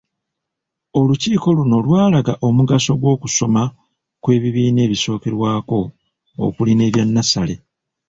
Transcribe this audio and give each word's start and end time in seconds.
Olukiiko 0.99 1.47
luno 1.57 1.77
lwalaga 1.85 2.33
omugaso 2.47 2.91
gw’okusoma 3.01 3.63
kw’ebibiina 4.21 4.79
ebisookerwako 4.87 5.79
okuli 6.45 6.71
n’ebya 6.75 7.03
nnassale. 7.07 7.55